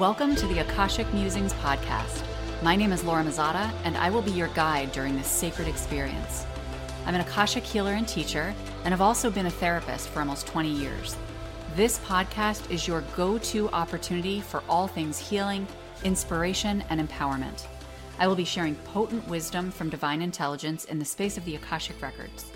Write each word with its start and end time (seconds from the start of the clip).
Welcome 0.00 0.34
to 0.36 0.46
the 0.46 0.60
Akashic 0.60 1.12
Musings 1.12 1.52
podcast. 1.52 2.22
My 2.62 2.74
name 2.74 2.90
is 2.90 3.04
Laura 3.04 3.22
Mazzotta, 3.22 3.70
and 3.84 3.98
I 3.98 4.08
will 4.08 4.22
be 4.22 4.30
your 4.30 4.48
guide 4.54 4.92
during 4.92 5.14
this 5.14 5.26
sacred 5.26 5.68
experience. 5.68 6.46
I'm 7.04 7.14
an 7.14 7.20
Akashic 7.20 7.62
healer 7.62 7.92
and 7.92 8.08
teacher, 8.08 8.54
and 8.84 8.92
have 8.92 9.02
also 9.02 9.30
been 9.30 9.44
a 9.44 9.50
therapist 9.50 10.08
for 10.08 10.20
almost 10.20 10.46
20 10.46 10.70
years. 10.70 11.18
This 11.76 11.98
podcast 11.98 12.70
is 12.70 12.88
your 12.88 13.02
go 13.14 13.36
to 13.52 13.68
opportunity 13.72 14.40
for 14.40 14.62
all 14.70 14.88
things 14.88 15.18
healing, 15.18 15.66
inspiration, 16.02 16.82
and 16.88 17.06
empowerment. 17.06 17.66
I 18.18 18.26
will 18.26 18.36
be 18.36 18.46
sharing 18.46 18.76
potent 18.76 19.28
wisdom 19.28 19.70
from 19.70 19.90
divine 19.90 20.22
intelligence 20.22 20.86
in 20.86 20.98
the 20.98 21.04
space 21.04 21.36
of 21.36 21.44
the 21.44 21.56
Akashic 21.56 22.00
Records. 22.00 22.50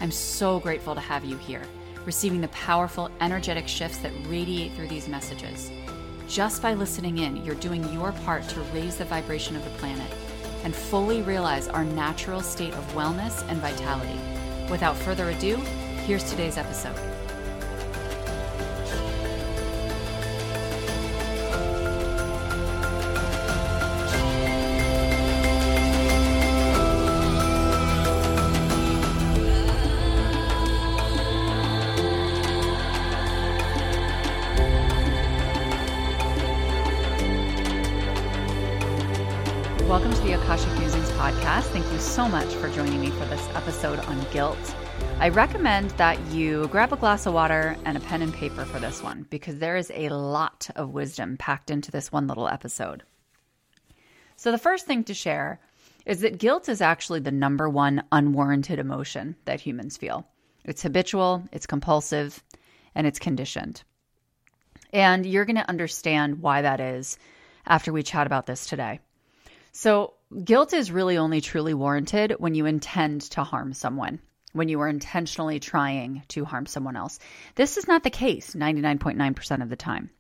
I'm 0.01 0.13
so 0.13 0.61
grateful 0.61 0.95
to 0.95 1.01
have 1.01 1.25
you 1.25 1.37
here, 1.39 1.65
receiving 2.05 2.41
the 2.41 2.47
powerful, 2.49 3.11
energetic 3.21 3.67
shifts 3.67 3.99
that 3.99 4.13
radiate 4.29 4.75
through 4.75 4.87
these 4.87 5.09
messages. 5.09 5.73
Just 6.29 6.63
by 6.63 6.75
listening 6.75 7.19
in, 7.19 7.45
you're 7.45 7.57
doing 7.57 7.93
your 7.93 8.13
part 8.13 8.49
to 8.51 8.61
raise 8.73 8.95
the 8.95 9.07
vibration 9.07 9.57
of 9.57 9.65
the 9.65 9.71
planet 9.71 10.13
and 10.63 10.73
fully 10.73 11.23
realize 11.23 11.67
our 11.67 11.85
natural 11.85 12.43
state 12.43 12.75
of 12.75 12.93
wellness 12.93 13.45
and 13.49 13.59
vitality. 13.59 14.21
Without 14.71 14.97
further 14.97 15.31
ado, 15.31 15.57
here's 16.07 16.31
today's 16.31 16.59
episode. 16.59 17.08
Thank 41.79 41.93
you 41.93 42.01
so 42.01 42.29
much 42.29 42.53
for 42.55 42.69
joining 42.71 43.01
me 43.01 43.11
for 43.11 43.25
this 43.27 43.49
episode 43.55 44.01
on 44.01 44.21
guilt. 44.33 44.59
I 45.21 45.29
recommend 45.29 45.91
that 45.91 46.21
you 46.33 46.67
grab 46.73 46.93
a 46.93 46.97
glass 46.97 47.25
of 47.25 47.35
water 47.35 47.77
and 47.85 47.97
a 47.97 48.01
pen 48.01 48.21
and 48.21 48.35
paper 48.35 48.65
for 48.65 48.81
this 48.81 49.01
one 49.01 49.29
because 49.31 49.61
there 49.61 49.77
is 49.77 49.93
a 49.95 50.09
lot 50.09 50.69
of 50.75 50.91
wisdom 50.91 51.37
packed 51.37 51.71
into 51.71 51.93
this 51.93 52.11
one 52.11 52.27
little 52.27 52.49
episode. 52.49 53.05
So, 54.35 54.51
the 54.51 54.59
first 54.59 54.87
thing 54.87 55.05
to 55.05 55.15
share 55.15 55.61
is 56.05 56.23
that 56.23 56.39
guilt 56.39 56.69
is 56.69 56.81
actually 56.81 57.21
the 57.21 57.31
number 57.31 57.69
one 57.69 58.03
unwarranted 58.11 58.81
emotion 58.81 59.37
that 59.45 59.61
humans 59.61 59.97
feel. 59.97 60.27
It's 60.65 60.83
habitual, 60.83 61.45
it's 61.53 61.67
compulsive, 61.67 62.43
and 62.97 63.07
it's 63.07 63.21
conditioned. 63.21 63.85
And 64.93 65.25
you're 65.25 65.45
going 65.45 65.55
to 65.55 65.71
understand 65.71 66.43
why 66.43 66.63
that 66.63 66.81
is 66.81 67.21
after 67.65 67.93
we 67.93 68.03
chat 68.03 68.27
about 68.27 68.47
this 68.47 68.67
today. 68.67 68.99
So, 69.71 70.15
guilt 70.45 70.73
is 70.73 70.93
really 70.93 71.19
only 71.19 71.41
truly 71.41 71.75
warranted 71.75 72.35
when 72.39 72.55
you 72.55 72.67
intend 72.67 73.23
to 73.23 73.45
harm 73.45 73.73
someone, 73.73 74.21
when 74.53 74.69
you 74.69 74.81
are 74.81 74.89
intentionally 74.89 75.61
trying 75.61 76.23
to 76.29 76.45
harm 76.45 76.67
someone 76.67 76.97
else. 76.97 77.19
This 77.55 77.77
is 77.77 77.89
not 77.89 78.03
the 78.03 78.11
case 78.11 78.55
99.9% 78.55 79.63
of 79.63 79.69
the 79.69 79.77
time, 79.77 80.11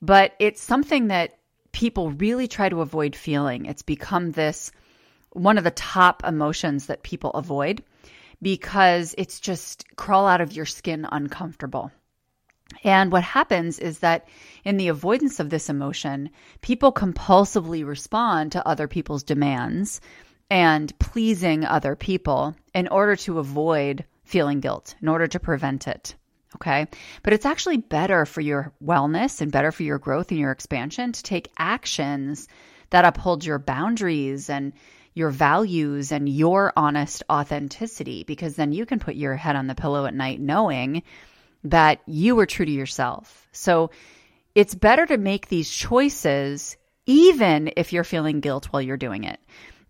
but 0.00 0.32
it's 0.38 0.62
something 0.62 1.08
that 1.08 1.38
people 1.72 2.10
really 2.12 2.48
try 2.48 2.68
to 2.68 2.80
avoid 2.80 3.16
feeling. 3.16 3.66
It's 3.66 3.82
become 3.82 4.30
this 4.30 4.70
one 5.30 5.58
of 5.58 5.64
the 5.64 5.70
top 5.72 6.24
emotions 6.24 6.86
that 6.86 7.02
people 7.02 7.32
avoid 7.32 7.82
because 8.40 9.14
it's 9.18 9.40
just 9.40 9.84
crawl 9.96 10.26
out 10.26 10.40
of 10.40 10.52
your 10.52 10.66
skin 10.66 11.06
uncomfortable. 11.10 11.90
And 12.82 13.12
what 13.12 13.22
happens 13.22 13.78
is 13.78 14.00
that 14.00 14.28
in 14.64 14.76
the 14.76 14.88
avoidance 14.88 15.40
of 15.40 15.50
this 15.50 15.68
emotion, 15.68 16.30
people 16.60 16.92
compulsively 16.92 17.86
respond 17.86 18.52
to 18.52 18.66
other 18.66 18.88
people's 18.88 19.22
demands 19.22 20.00
and 20.50 20.96
pleasing 20.98 21.64
other 21.64 21.96
people 21.96 22.54
in 22.74 22.88
order 22.88 23.16
to 23.16 23.38
avoid 23.38 24.04
feeling 24.24 24.60
guilt, 24.60 24.94
in 25.00 25.08
order 25.08 25.26
to 25.26 25.40
prevent 25.40 25.86
it. 25.88 26.14
Okay. 26.56 26.86
But 27.22 27.32
it's 27.32 27.46
actually 27.46 27.78
better 27.78 28.24
for 28.26 28.40
your 28.40 28.72
wellness 28.82 29.40
and 29.40 29.50
better 29.50 29.72
for 29.72 29.82
your 29.82 29.98
growth 29.98 30.30
and 30.30 30.38
your 30.38 30.52
expansion 30.52 31.12
to 31.12 31.22
take 31.22 31.50
actions 31.58 32.48
that 32.90 33.04
uphold 33.04 33.44
your 33.44 33.58
boundaries 33.58 34.48
and 34.48 34.72
your 35.14 35.30
values 35.30 36.12
and 36.12 36.28
your 36.28 36.72
honest 36.76 37.22
authenticity, 37.30 38.24
because 38.24 38.56
then 38.56 38.72
you 38.72 38.86
can 38.86 38.98
put 38.98 39.16
your 39.16 39.36
head 39.36 39.56
on 39.56 39.66
the 39.66 39.74
pillow 39.74 40.06
at 40.06 40.14
night 40.14 40.40
knowing 40.40 41.02
that 41.64 42.00
you 42.06 42.36
were 42.36 42.46
true 42.46 42.66
to 42.66 42.72
yourself. 42.72 43.48
So 43.52 43.90
it's 44.54 44.74
better 44.74 45.06
to 45.06 45.18
make 45.18 45.48
these 45.48 45.70
choices 45.70 46.76
even 47.06 47.72
if 47.76 47.92
you're 47.92 48.04
feeling 48.04 48.40
guilt 48.40 48.66
while 48.66 48.82
you're 48.82 48.96
doing 48.96 49.24
it, 49.24 49.40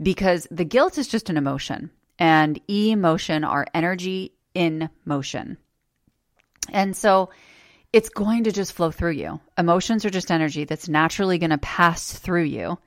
because 0.03 0.47
the 0.51 0.65
guilt 0.65 0.99
is 0.99 1.09
just 1.09 1.31
an 1.31 1.37
emotion 1.37 1.91
and 2.19 2.61
emotion 2.69 3.45
are 3.45 3.67
energy 3.75 4.33
in 4.55 4.89
motion. 5.05 5.57
And 6.73 6.97
so 6.97 7.31
it's 7.93 8.09
going 8.09 8.45
to 8.45 8.53
just 8.53 8.73
flow 8.73 8.91
through 8.91 9.13
you. 9.13 9.41
Emotions 9.59 10.05
are 10.05 10.11
just 10.11 10.31
energy 10.31 10.65
that's 10.65 10.89
naturally 10.89 11.39
going 11.39 11.51
to 11.51 11.59
pass 11.59 12.13
through 12.13 12.45
you 12.45 12.79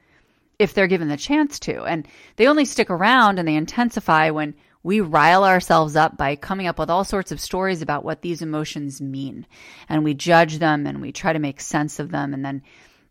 if 0.59 0.73
they're 0.73 0.87
given 0.87 1.07
the 1.07 1.17
chance 1.17 1.59
to. 1.59 1.83
And 1.83 2.07
they 2.35 2.47
only 2.47 2.65
stick 2.65 2.89
around 2.89 3.39
and 3.39 3.47
they 3.47 3.55
intensify 3.55 4.31
when 4.31 4.55
we 4.83 5.01
rile 5.01 5.43
ourselves 5.43 5.95
up 5.95 6.17
by 6.17 6.35
coming 6.35 6.67
up 6.67 6.79
with 6.79 6.89
all 6.89 7.03
sorts 7.03 7.31
of 7.31 7.39
stories 7.39 7.81
about 7.81 8.05
what 8.05 8.21
these 8.21 8.41
emotions 8.41 9.01
mean. 9.01 9.45
And 9.89 10.03
we 10.03 10.13
judge 10.13 10.59
them 10.59 10.85
and 10.87 11.01
we 11.01 11.11
try 11.11 11.33
to 11.33 11.39
make 11.39 11.59
sense 11.59 11.99
of 11.99 12.11
them. 12.11 12.33
And 12.33 12.45
then, 12.45 12.61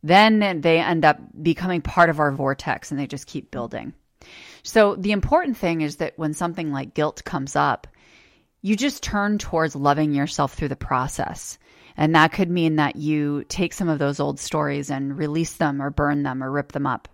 then 0.02 0.60
they 0.60 0.78
end 0.78 1.04
up 1.04 1.18
becoming 1.42 1.82
part 1.82 2.10
of 2.10 2.20
our 2.20 2.32
vortex 2.32 2.90
and 2.90 2.98
they 2.98 3.06
just 3.06 3.26
keep 3.26 3.50
building. 3.50 3.92
So 4.62 4.96
the 4.96 5.12
important 5.12 5.56
thing 5.56 5.80
is 5.80 5.96
that 5.96 6.14
when 6.16 6.34
something 6.34 6.72
like 6.72 6.94
guilt 6.94 7.22
comes 7.24 7.56
up, 7.56 7.86
you 8.62 8.76
just 8.76 9.02
turn 9.02 9.38
towards 9.38 9.76
loving 9.76 10.12
yourself 10.12 10.54
through 10.54 10.68
the 10.68 10.76
process. 10.76 11.58
And 11.96 12.14
that 12.14 12.32
could 12.32 12.50
mean 12.50 12.76
that 12.76 12.96
you 12.96 13.44
take 13.48 13.72
some 13.72 13.88
of 13.88 13.98
those 13.98 14.20
old 14.20 14.38
stories 14.40 14.90
and 14.90 15.16
release 15.16 15.54
them 15.54 15.80
or 15.80 15.90
burn 15.90 16.22
them 16.24 16.42
or 16.42 16.50
rip 16.50 16.72
them 16.72 16.86
up 16.86 17.08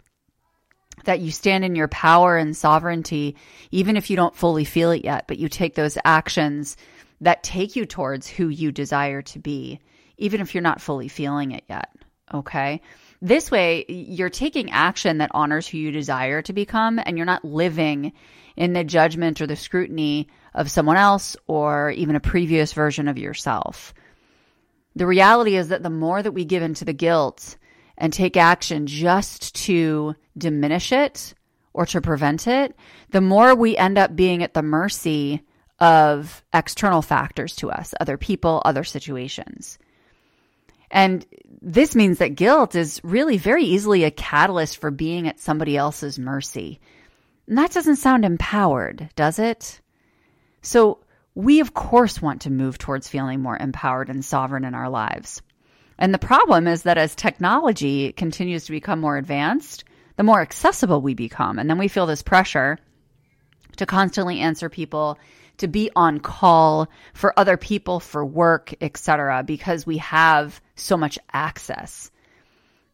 that 1.04 1.20
you 1.20 1.30
stand 1.30 1.64
in 1.64 1.74
your 1.74 1.88
power 1.88 2.36
and 2.36 2.56
sovereignty, 2.56 3.36
even 3.70 3.96
if 3.96 4.10
you 4.10 4.16
don't 4.16 4.36
fully 4.36 4.64
feel 4.64 4.90
it 4.90 5.04
yet, 5.04 5.26
but 5.26 5.38
you 5.38 5.48
take 5.48 5.74
those 5.74 5.98
actions 6.04 6.76
that 7.20 7.42
take 7.42 7.76
you 7.76 7.86
towards 7.86 8.28
who 8.28 8.48
you 8.48 8.72
desire 8.72 9.22
to 9.22 9.38
be, 9.38 9.80
even 10.18 10.40
if 10.40 10.54
you're 10.54 10.62
not 10.62 10.80
fully 10.80 11.08
feeling 11.08 11.52
it 11.52 11.64
yet. 11.68 11.88
Okay. 12.32 12.80
This 13.20 13.50
way, 13.50 13.84
you're 13.88 14.30
taking 14.30 14.70
action 14.70 15.18
that 15.18 15.30
honors 15.32 15.68
who 15.68 15.78
you 15.78 15.92
desire 15.92 16.42
to 16.42 16.52
become, 16.52 17.00
and 17.04 17.16
you're 17.16 17.26
not 17.26 17.44
living 17.44 18.12
in 18.56 18.72
the 18.72 18.84
judgment 18.84 19.40
or 19.40 19.46
the 19.46 19.56
scrutiny 19.56 20.28
of 20.54 20.70
someone 20.70 20.96
else 20.96 21.36
or 21.46 21.90
even 21.90 22.16
a 22.16 22.20
previous 22.20 22.72
version 22.72 23.08
of 23.08 23.18
yourself. 23.18 23.94
The 24.94 25.06
reality 25.06 25.56
is 25.56 25.68
that 25.68 25.82
the 25.82 25.90
more 25.90 26.22
that 26.22 26.32
we 26.32 26.44
give 26.44 26.62
into 26.62 26.84
the 26.84 26.92
guilt, 26.92 27.56
and 27.98 28.12
take 28.12 28.36
action 28.36 28.86
just 28.86 29.54
to 29.54 30.14
diminish 30.36 30.92
it 30.92 31.34
or 31.72 31.86
to 31.86 32.00
prevent 32.00 32.46
it, 32.46 32.76
the 33.10 33.20
more 33.20 33.54
we 33.54 33.76
end 33.76 33.98
up 33.98 34.14
being 34.14 34.42
at 34.42 34.54
the 34.54 34.62
mercy 34.62 35.42
of 35.78 36.44
external 36.52 37.02
factors 37.02 37.56
to 37.56 37.70
us, 37.70 37.94
other 38.00 38.16
people, 38.16 38.62
other 38.64 38.84
situations. 38.84 39.78
And 40.90 41.24
this 41.60 41.96
means 41.96 42.18
that 42.18 42.36
guilt 42.36 42.74
is 42.74 43.00
really 43.02 43.38
very 43.38 43.64
easily 43.64 44.04
a 44.04 44.10
catalyst 44.10 44.76
for 44.76 44.90
being 44.90 45.26
at 45.26 45.40
somebody 45.40 45.76
else's 45.76 46.18
mercy. 46.18 46.80
And 47.48 47.56
that 47.58 47.72
doesn't 47.72 47.96
sound 47.96 48.24
empowered, 48.24 49.08
does 49.16 49.38
it? 49.38 49.80
So, 50.60 51.00
we 51.34 51.60
of 51.60 51.72
course 51.72 52.20
want 52.20 52.42
to 52.42 52.50
move 52.50 52.76
towards 52.76 53.08
feeling 53.08 53.40
more 53.40 53.56
empowered 53.56 54.10
and 54.10 54.22
sovereign 54.22 54.64
in 54.64 54.74
our 54.74 54.90
lives. 54.90 55.40
And 55.98 56.12
the 56.12 56.18
problem 56.18 56.66
is 56.66 56.82
that 56.82 56.98
as 56.98 57.14
technology 57.14 58.12
continues 58.12 58.64
to 58.66 58.72
become 58.72 59.00
more 59.00 59.16
advanced, 59.16 59.84
the 60.16 60.22
more 60.22 60.40
accessible 60.40 61.00
we 61.00 61.14
become. 61.14 61.58
And 61.58 61.68
then 61.68 61.78
we 61.78 61.88
feel 61.88 62.06
this 62.06 62.22
pressure 62.22 62.78
to 63.76 63.86
constantly 63.86 64.40
answer 64.40 64.68
people, 64.68 65.18
to 65.58 65.68
be 65.68 65.90
on 65.96 66.20
call 66.20 66.88
for 67.14 67.38
other 67.38 67.56
people, 67.56 68.00
for 68.00 68.24
work, 68.24 68.74
etc., 68.80 69.42
because 69.42 69.86
we 69.86 69.98
have 69.98 70.60
so 70.76 70.96
much 70.96 71.18
access. 71.32 72.10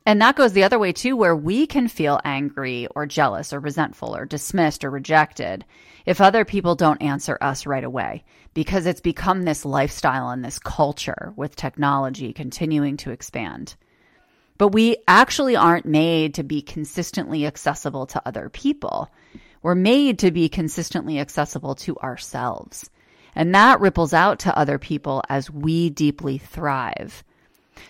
And 0.08 0.22
that 0.22 0.36
goes 0.36 0.54
the 0.54 0.64
other 0.64 0.78
way 0.78 0.92
too, 0.92 1.18
where 1.18 1.36
we 1.36 1.66
can 1.66 1.86
feel 1.86 2.18
angry 2.24 2.86
or 2.96 3.04
jealous 3.04 3.52
or 3.52 3.60
resentful 3.60 4.16
or 4.16 4.24
dismissed 4.24 4.82
or 4.82 4.90
rejected 4.90 5.66
if 6.06 6.22
other 6.22 6.46
people 6.46 6.76
don't 6.76 7.02
answer 7.02 7.36
us 7.42 7.66
right 7.66 7.84
away, 7.84 8.24
because 8.54 8.86
it's 8.86 9.02
become 9.02 9.42
this 9.42 9.66
lifestyle 9.66 10.30
and 10.30 10.42
this 10.42 10.58
culture 10.58 11.34
with 11.36 11.56
technology 11.56 12.32
continuing 12.32 12.96
to 12.96 13.10
expand. 13.10 13.76
But 14.56 14.68
we 14.68 14.96
actually 15.06 15.56
aren't 15.56 15.84
made 15.84 16.32
to 16.36 16.42
be 16.42 16.62
consistently 16.62 17.44
accessible 17.44 18.06
to 18.06 18.22
other 18.24 18.48
people. 18.48 19.10
We're 19.60 19.74
made 19.74 20.20
to 20.20 20.30
be 20.30 20.48
consistently 20.48 21.20
accessible 21.20 21.74
to 21.74 21.98
ourselves. 21.98 22.88
And 23.34 23.54
that 23.54 23.80
ripples 23.80 24.14
out 24.14 24.38
to 24.38 24.58
other 24.58 24.78
people 24.78 25.22
as 25.28 25.50
we 25.50 25.90
deeply 25.90 26.38
thrive. 26.38 27.22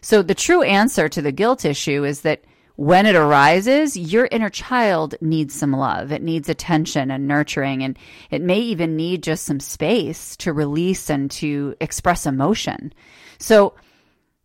So 0.01 0.23
the 0.23 0.35
true 0.35 0.63
answer 0.63 1.09
to 1.09 1.23
the 1.23 1.33
guilt 1.33 1.65
issue 1.65 2.05
is 2.05 2.23
that 2.23 2.43
when 2.77 3.07
it 3.07 3.17
arises, 3.17 3.97
your 3.97 4.29
inner 4.31 4.51
child 4.51 5.17
needs 5.21 5.53
some 5.53 5.73
love. 5.73 6.13
It 6.13 6.23
needs 6.23 6.49
attention 6.49 7.11
and 7.11 7.27
nurturing, 7.27 7.83
and 7.83 7.99
it 8.31 8.41
may 8.41 8.61
even 8.61 8.95
need 8.95 9.25
just 9.25 9.45
some 9.45 9.59
space 9.59 10.37
to 10.37 10.53
release 10.53 11.11
and 11.11 11.29
to 11.33 11.75
express 11.81 12.25
emotion. 12.25 12.93
So 13.41 13.75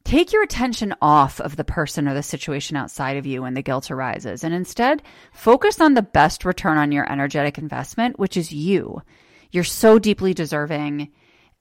take 0.03 0.33
your 0.33 0.41
attention 0.41 0.95
off 0.99 1.39
of 1.39 1.57
the 1.57 1.63
person 1.63 2.07
or 2.07 2.15
the 2.15 2.23
situation 2.23 2.75
outside 2.75 3.17
of 3.17 3.27
you 3.27 3.43
when 3.43 3.53
the 3.53 3.61
guilt 3.61 3.91
arises, 3.91 4.43
and 4.43 4.51
instead 4.51 5.03
focus 5.31 5.79
on 5.79 5.93
the 5.93 6.01
best 6.01 6.43
return 6.43 6.79
on 6.79 6.91
your 6.91 7.07
energetic 7.11 7.59
investment, 7.59 8.17
which 8.17 8.35
is 8.35 8.51
you. 8.51 9.03
You're 9.51 9.63
so 9.63 9.99
deeply 9.99 10.33
deserving. 10.33 11.11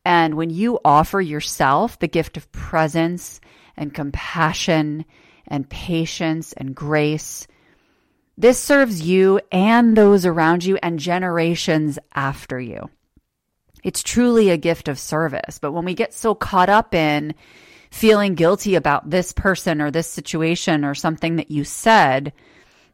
And 0.07 0.37
when 0.37 0.49
you 0.49 0.81
offer 0.87 1.21
yourself 1.21 1.99
the 1.99 2.09
gift 2.09 2.39
of 2.39 2.51
presence 2.51 3.42
and 3.77 3.95
compassion 3.95 5.05
and 5.47 5.69
patience 5.69 6.53
and 6.53 6.75
grace. 6.75 7.47
This 8.39 8.59
serves 8.59 9.03
you 9.03 9.41
and 9.51 9.97
those 9.97 10.25
around 10.25 10.65
you 10.65 10.79
and 10.83 10.99
generations 10.99 11.99
after 12.15 12.59
you. 12.59 12.89
It's 13.85 14.03
truly 14.03 14.51
a 14.51 14.57
gift 14.57 14.89
of 14.89 14.99
service. 14.99 15.59
But 15.59 15.73
when 15.73 15.85
we 15.85 15.95
get 15.95 16.15
so 16.15 16.35
caught 16.35 16.69
up 16.69 16.95
in 16.95 17.35
feeling 17.91 18.35
guilty 18.35 18.75
about 18.75 19.11
this 19.11 19.33
person 19.33 19.83
or 19.83 19.91
this 19.91 20.09
situation 20.09 20.85
or 20.85 20.95
something 20.95 21.37
that 21.37 21.51
you 21.51 21.65
said, 21.65 22.33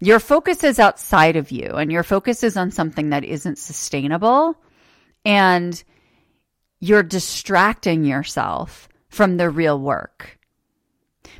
your 0.00 0.18
focus 0.18 0.64
is 0.64 0.78
outside 0.78 1.36
of 1.36 1.50
you 1.50 1.72
and 1.72 1.92
your 1.92 2.02
focus 2.02 2.42
is 2.42 2.56
on 2.56 2.70
something 2.70 3.10
that 3.10 3.24
isn't 3.24 3.58
sustainable. 3.58 4.56
And 5.24 5.82
you're 6.80 7.02
distracting 7.02 8.04
yourself 8.04 8.88
from 9.08 9.36
the 9.36 9.50
real 9.50 9.78
work. 9.78 10.37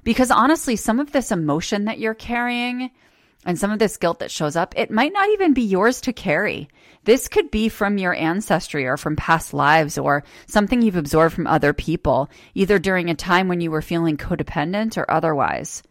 Because 0.05 0.31
honestly, 0.31 0.77
some 0.77 1.01
of 1.01 1.13
this 1.13 1.33
emotion 1.33 1.87
that 1.87 1.99
you're 1.99 2.15
carrying 2.15 2.91
and 3.45 3.59
some 3.59 3.71
of 3.71 3.79
this 3.79 3.97
guilt 3.97 4.19
that 4.19 4.31
shows 4.31 4.57
up, 4.57 4.75
it 4.77 4.91
might 4.91 5.13
not 5.13 5.29
even 5.31 5.55
be 5.55 5.63
yours 5.63 6.01
to 6.03 6.13
carry. 6.13 6.69
This 7.05 7.29
could 7.29 7.51
be 7.51 7.69
from 7.69 7.97
your 7.97 8.15
ancestry 8.15 8.87
or 8.87 8.97
from 8.97 9.17
past 9.17 9.55
lives 9.55 9.97
or 9.97 10.25
something 10.47 10.83
you've 10.83 10.97
absorbed 10.97 11.35
from 11.35 11.47
other 11.47 11.73
people, 11.73 12.29
either 12.55 12.79
during 12.79 13.09
a 13.09 13.15
time 13.15 13.49
when 13.49 13.61
you 13.61 13.71
were 13.71 13.83
feeling 13.83 14.17
codependent 14.17 14.99
or 14.99 15.11
otherwise. 15.11 15.83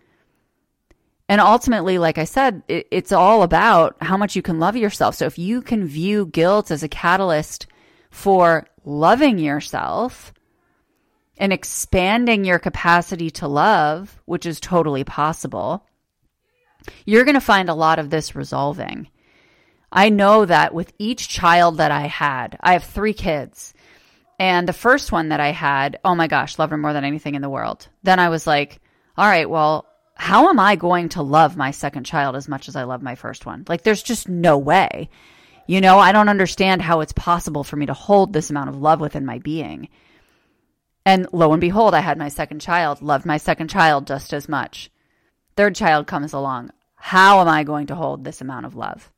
And 1.29 1.41
ultimately, 1.41 1.97
like 1.97 2.17
I 2.17 2.23
said, 2.23 2.63
it, 2.67 2.87
it's 2.91 3.11
all 3.11 3.43
about 3.43 3.97
how 4.01 4.17
much 4.17 4.35
you 4.35 4.41
can 4.41 4.59
love 4.59 4.77
yourself. 4.77 5.15
So 5.15 5.25
if 5.25 5.37
you 5.37 5.61
can 5.61 5.85
view 5.85 6.25
guilt 6.27 6.71
as 6.71 6.83
a 6.83 6.89
catalyst 6.89 7.67
for 8.09 8.67
loving 8.85 9.37
yourself, 9.37 10.33
and 11.37 11.53
expanding 11.53 12.45
your 12.45 12.59
capacity 12.59 13.29
to 13.31 13.47
love, 13.47 14.21
which 14.25 14.45
is 14.45 14.59
totally 14.59 15.03
possible, 15.03 15.85
you're 17.05 17.25
going 17.25 17.35
to 17.35 17.41
find 17.41 17.69
a 17.69 17.73
lot 17.75 17.99
of 17.99 18.09
this 18.09 18.35
resolving. 18.35 19.09
I 19.91 20.09
know 20.09 20.45
that 20.45 20.73
with 20.73 20.93
each 20.97 21.29
child 21.29 21.77
that 21.77 21.91
I 21.91 22.07
had, 22.07 22.57
I 22.59 22.73
have 22.73 22.83
three 22.83 23.13
kids. 23.13 23.73
And 24.39 24.67
the 24.67 24.73
first 24.73 25.11
one 25.11 25.29
that 25.29 25.39
I 25.39 25.51
had, 25.51 25.99
oh 26.03 26.15
my 26.15 26.27
gosh, 26.27 26.59
loved 26.59 26.71
her 26.71 26.77
more 26.77 26.93
than 26.93 27.05
anything 27.05 27.35
in 27.35 27.41
the 27.41 27.49
world. 27.49 27.87
Then 28.03 28.19
I 28.19 28.29
was 28.29 28.45
like, 28.45 28.79
all 29.17 29.27
right, 29.27 29.49
well, 29.49 29.87
how 30.13 30.49
am 30.49 30.59
I 30.59 30.75
going 30.75 31.09
to 31.09 31.21
love 31.21 31.57
my 31.57 31.71
second 31.71 32.03
child 32.03 32.35
as 32.35 32.47
much 32.47 32.67
as 32.67 32.75
I 32.75 32.83
love 32.83 33.01
my 33.01 33.15
first 33.15 33.45
one? 33.45 33.65
Like, 33.67 33.83
there's 33.83 34.03
just 34.03 34.27
no 34.27 34.57
way. 34.57 35.09
You 35.67 35.81
know, 35.81 35.99
I 35.99 36.11
don't 36.11 36.29
understand 36.29 36.81
how 36.81 37.01
it's 37.01 37.13
possible 37.13 37.63
for 37.63 37.75
me 37.75 37.87
to 37.87 37.93
hold 37.93 38.31
this 38.31 38.49
amount 38.49 38.69
of 38.69 38.77
love 38.77 38.99
within 38.99 39.25
my 39.25 39.39
being. 39.39 39.89
And 41.07 41.25
lo 41.31 41.53
and 41.53 41.61
behold, 41.61 41.93
I 41.93 42.01
had 42.01 42.17
my 42.17 42.27
second 42.27 42.59
child, 42.59 43.01
loved 43.01 43.25
my 43.25 43.37
second 43.37 43.69
child 43.69 44.05
just 44.05 44.33
as 44.33 44.49
much. 44.49 44.91
Third 45.55 45.73
child 45.73 46.05
comes 46.05 46.33
along. 46.33 46.71
How 46.95 47.39
am 47.39 47.47
I 47.47 47.63
going 47.63 47.87
to 47.87 47.95
hold 47.95 48.25
this 48.25 48.41
amount 48.41 48.65
of 48.65 48.75
love? 48.75 49.09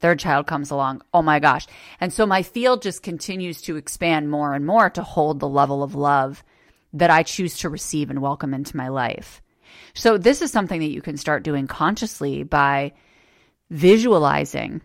Third 0.00 0.18
child 0.18 0.48
comes 0.48 0.72
along. 0.72 1.02
Oh 1.14 1.22
my 1.22 1.38
gosh. 1.38 1.68
And 2.00 2.12
so 2.12 2.26
my 2.26 2.42
field 2.42 2.82
just 2.82 3.04
continues 3.04 3.62
to 3.62 3.76
expand 3.76 4.32
more 4.32 4.52
and 4.52 4.66
more 4.66 4.90
to 4.90 5.02
hold 5.04 5.38
the 5.38 5.48
level 5.48 5.84
of 5.84 5.94
love 5.94 6.42
that 6.92 7.08
I 7.08 7.22
choose 7.22 7.56
to 7.58 7.68
receive 7.68 8.10
and 8.10 8.20
welcome 8.20 8.52
into 8.52 8.76
my 8.76 8.88
life. 8.88 9.40
So 9.94 10.18
this 10.18 10.42
is 10.42 10.50
something 10.50 10.80
that 10.80 10.90
you 10.90 11.02
can 11.02 11.16
start 11.16 11.44
doing 11.44 11.68
consciously 11.68 12.42
by 12.42 12.94
visualizing 13.70 14.80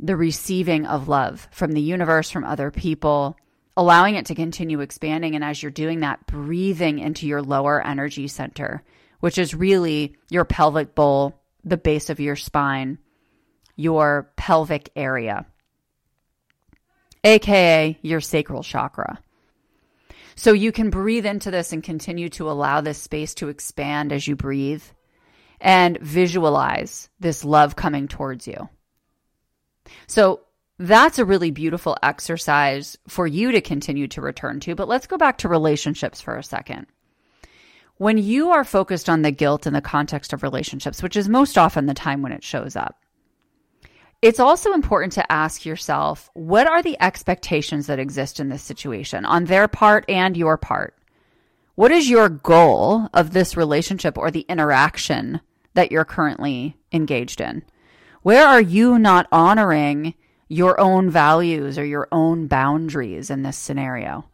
the 0.00 0.16
receiving 0.16 0.84
of 0.84 1.06
love 1.06 1.46
from 1.52 1.70
the 1.70 1.80
universe, 1.80 2.28
from 2.28 2.42
other 2.42 2.72
people, 2.72 3.36
allowing 3.76 4.14
it 4.16 4.26
to 4.26 4.34
continue 4.34 4.80
expanding. 4.80 5.34
And 5.34 5.44
as 5.44 5.62
you're 5.62 5.70
doing 5.70 6.00
that, 6.00 6.26
breathing 6.26 6.98
into 6.98 7.26
your 7.26 7.42
lower 7.42 7.84
energy 7.84 8.28
center, 8.28 8.82
which 9.20 9.38
is 9.38 9.54
really 9.54 10.16
your 10.30 10.44
pelvic 10.44 10.94
bowl, 10.94 11.40
the 11.64 11.76
base 11.76 12.10
of 12.10 12.20
your 12.20 12.36
spine, 12.36 12.98
your 13.76 14.30
pelvic 14.36 14.90
area, 14.96 15.46
aka 17.24 17.98
your 18.02 18.20
sacral 18.20 18.62
chakra. 18.62 19.20
So 20.34 20.52
you 20.52 20.72
can 20.72 20.90
breathe 20.90 21.26
into 21.26 21.50
this 21.50 21.72
and 21.72 21.82
continue 21.82 22.28
to 22.30 22.50
allow 22.50 22.80
this 22.80 22.98
space 22.98 23.34
to 23.34 23.48
expand 23.48 24.12
as 24.12 24.26
you 24.26 24.34
breathe 24.34 24.82
and 25.60 25.98
visualize 25.98 27.08
this 27.20 27.44
love 27.44 27.76
coming 27.76 28.08
towards 28.08 28.46
you. 28.46 28.68
So 30.06 30.40
that's 30.78 31.18
a 31.18 31.24
really 31.24 31.50
beautiful 31.50 31.96
exercise 32.02 32.96
for 33.08 33.26
you 33.26 33.52
to 33.52 33.60
continue 33.60 34.08
to 34.08 34.20
return 34.20 34.60
to. 34.60 34.74
But 34.74 34.88
let's 34.88 35.06
go 35.06 35.16
back 35.16 35.38
to 35.38 35.48
relationships 35.48 36.20
for 36.20 36.36
a 36.36 36.42
second. 36.42 36.86
When 37.98 38.18
you 38.18 38.50
are 38.50 38.64
focused 38.64 39.08
on 39.08 39.22
the 39.22 39.30
guilt 39.30 39.66
in 39.66 39.74
the 39.74 39.80
context 39.80 40.32
of 40.32 40.42
relationships, 40.42 41.02
which 41.02 41.16
is 41.16 41.28
most 41.28 41.56
often 41.56 41.86
the 41.86 41.94
time 41.94 42.22
when 42.22 42.32
it 42.32 42.42
shows 42.42 42.74
up, 42.74 43.02
it's 44.22 44.40
also 44.40 44.72
important 44.72 45.12
to 45.14 45.32
ask 45.32 45.64
yourself 45.64 46.30
what 46.34 46.66
are 46.66 46.82
the 46.82 47.00
expectations 47.02 47.88
that 47.88 47.98
exist 47.98 48.40
in 48.40 48.48
this 48.48 48.62
situation 48.62 49.24
on 49.24 49.44
their 49.44 49.68
part 49.68 50.04
and 50.08 50.36
your 50.36 50.56
part? 50.56 50.96
What 51.74 51.90
is 51.90 52.08
your 52.08 52.28
goal 52.28 53.08
of 53.14 53.32
this 53.32 53.56
relationship 53.56 54.16
or 54.16 54.30
the 54.30 54.46
interaction 54.48 55.40
that 55.74 55.90
you're 55.90 56.04
currently 56.04 56.76
engaged 56.92 57.40
in? 57.40 57.62
Where 58.22 58.46
are 58.46 58.60
you 58.60 58.98
not 58.98 59.26
honoring 59.32 60.14
your 60.52 60.78
own 60.78 61.08
values 61.08 61.78
or 61.78 61.84
your 61.84 62.06
own 62.12 62.46
boundaries 62.46 63.30
in 63.30 63.42
this 63.42 63.56
scenario. 63.56 64.26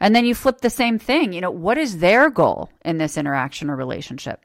And 0.00 0.16
then 0.16 0.24
you 0.24 0.34
flip 0.34 0.62
the 0.62 0.70
same 0.70 0.98
thing. 0.98 1.34
You 1.34 1.42
know, 1.42 1.50
what 1.50 1.76
is 1.76 1.98
their 1.98 2.30
goal 2.30 2.70
in 2.82 2.96
this 2.96 3.18
interaction 3.18 3.68
or 3.68 3.76
relationship? 3.76 4.40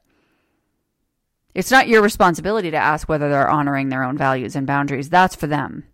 It's 1.56 1.72
not 1.72 1.88
your 1.88 2.02
responsibility 2.02 2.70
to 2.70 2.78
ask 2.78 3.08
whether 3.08 3.30
they're 3.30 3.50
honoring 3.50 3.88
their 3.88 4.04
own 4.04 4.18
values 4.18 4.58
and 4.58 4.68
boundaries. 4.68 5.10
That's 5.10 5.36
for 5.36 5.48
them. 5.48 5.86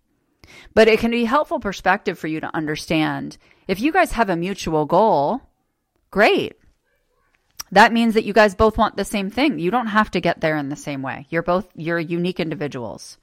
But 0.74 0.88
it 0.88 1.00
can 1.00 1.12
be 1.12 1.25
helpful 1.25 1.60
perspective 1.60 2.18
for 2.18 2.27
you 2.27 2.39
to 2.39 2.56
understand 2.56 3.38
if 3.68 3.80
you 3.80 3.92
guys 3.92 4.13
have 4.13 4.30
a 4.30 4.36
mutual 4.36 4.88
goal, 4.88 5.42
great. 6.10 6.58
That 7.72 7.94
means 7.94 8.15
that 8.15 8.25
you 8.25 8.34
guys 8.34 8.56
both 8.56 8.80
want 8.80 8.98
the 8.98 9.06
same 9.06 9.30
thing. 9.30 9.60
You 9.60 9.70
don't 9.70 9.88
have 9.88 10.10
to 10.12 10.20
get 10.20 10.42
there 10.42 10.58
in 10.58 10.70
the 10.70 10.75
same 10.75 11.03
way. 11.03 11.27
You're 11.30 11.44
both 11.44 11.70
you're 11.75 12.00
unique 12.00 12.39
individuals 12.39 13.20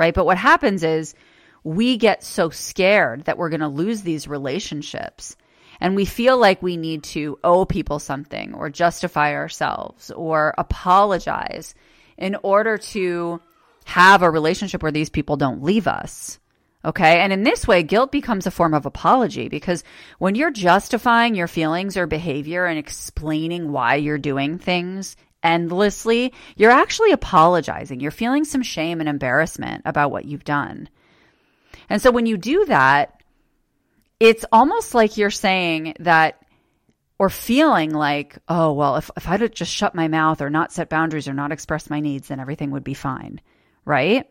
right? 0.00 0.14
But 0.14 0.24
what 0.24 0.38
happens 0.38 0.82
is 0.82 1.14
we 1.62 1.98
get 1.98 2.24
so 2.24 2.48
scared 2.48 3.26
that 3.26 3.36
we're 3.36 3.50
going 3.50 3.60
to 3.60 3.68
lose 3.68 4.00
these 4.00 4.26
relationships. 4.26 5.36
And 5.78 5.94
we 5.94 6.06
feel 6.06 6.38
like 6.38 6.62
we 6.62 6.78
need 6.78 7.02
to 7.04 7.38
owe 7.44 7.66
people 7.66 7.98
something 7.98 8.54
or 8.54 8.70
justify 8.70 9.34
ourselves 9.34 10.10
or 10.10 10.54
apologize 10.56 11.74
in 12.16 12.34
order 12.42 12.78
to 12.78 13.42
have 13.84 14.22
a 14.22 14.30
relationship 14.30 14.82
where 14.82 14.90
these 14.90 15.10
people 15.10 15.36
don't 15.36 15.62
leave 15.62 15.86
us. 15.86 16.38
Okay. 16.82 17.20
And 17.20 17.30
in 17.30 17.42
this 17.42 17.68
way, 17.68 17.82
guilt 17.82 18.10
becomes 18.10 18.46
a 18.46 18.50
form 18.50 18.72
of 18.72 18.86
apology 18.86 19.50
because 19.50 19.84
when 20.18 20.34
you're 20.34 20.50
justifying 20.50 21.34
your 21.34 21.46
feelings 21.46 21.98
or 21.98 22.06
behavior 22.06 22.64
and 22.64 22.78
explaining 22.78 23.70
why 23.70 23.96
you're 23.96 24.16
doing 24.16 24.56
things 24.56 25.14
endlessly, 25.42 26.32
you're 26.56 26.70
actually 26.70 27.12
apologizing. 27.12 28.00
You're 28.00 28.10
feeling 28.10 28.44
some 28.44 28.62
shame 28.62 29.00
and 29.00 29.08
embarrassment 29.08 29.82
about 29.84 30.10
what 30.10 30.24
you've 30.24 30.44
done. 30.44 30.88
And 31.88 32.00
so 32.00 32.10
when 32.10 32.26
you 32.26 32.36
do 32.36 32.64
that, 32.66 33.22
it's 34.18 34.44
almost 34.52 34.94
like 34.94 35.16
you're 35.16 35.30
saying 35.30 35.94
that 36.00 36.40
or 37.18 37.28
feeling 37.28 37.90
like, 37.92 38.38
oh, 38.48 38.72
well, 38.72 38.96
if, 38.96 39.10
if 39.16 39.28
I'd 39.28 39.54
just 39.54 39.72
shut 39.72 39.94
my 39.94 40.08
mouth 40.08 40.40
or 40.40 40.48
not 40.48 40.72
set 40.72 40.88
boundaries 40.88 41.28
or 41.28 41.34
not 41.34 41.52
express 41.52 41.90
my 41.90 42.00
needs, 42.00 42.28
then 42.28 42.40
everything 42.40 42.70
would 42.70 42.84
be 42.84 42.94
fine. 42.94 43.40
Right. 43.84 44.26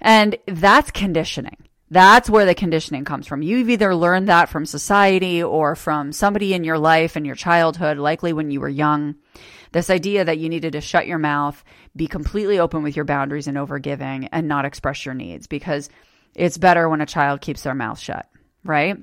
And 0.00 0.36
that's 0.46 0.90
conditioning. 0.90 1.65
That's 1.90 2.28
where 2.28 2.46
the 2.46 2.54
conditioning 2.54 3.04
comes 3.04 3.26
from. 3.26 3.42
You've 3.42 3.70
either 3.70 3.94
learned 3.94 4.28
that 4.28 4.48
from 4.48 4.66
society 4.66 5.42
or 5.42 5.76
from 5.76 6.10
somebody 6.10 6.52
in 6.52 6.64
your 6.64 6.78
life 6.78 7.14
and 7.14 7.24
your 7.24 7.36
childhood, 7.36 7.96
likely 7.96 8.32
when 8.32 8.50
you 8.50 8.60
were 8.60 8.68
young. 8.68 9.14
This 9.70 9.88
idea 9.88 10.24
that 10.24 10.38
you 10.38 10.48
needed 10.48 10.72
to 10.72 10.80
shut 10.80 11.06
your 11.06 11.18
mouth, 11.18 11.62
be 11.94 12.08
completely 12.08 12.58
open 12.58 12.82
with 12.82 12.96
your 12.96 13.04
boundaries 13.04 13.46
and 13.46 13.56
overgiving, 13.56 14.28
and 14.32 14.48
not 14.48 14.64
express 14.64 15.04
your 15.04 15.14
needs 15.14 15.46
because 15.46 15.88
it's 16.34 16.58
better 16.58 16.88
when 16.88 17.00
a 17.00 17.06
child 17.06 17.40
keeps 17.40 17.62
their 17.62 17.74
mouth 17.74 17.98
shut, 17.98 18.28
right? 18.64 18.96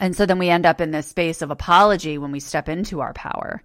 And 0.00 0.16
so 0.16 0.26
then 0.26 0.38
we 0.38 0.50
end 0.50 0.66
up 0.66 0.80
in 0.80 0.90
this 0.90 1.06
space 1.06 1.40
of 1.40 1.50
apology 1.50 2.18
when 2.18 2.32
we 2.32 2.40
step 2.40 2.68
into 2.68 3.00
our 3.00 3.12
power. 3.12 3.62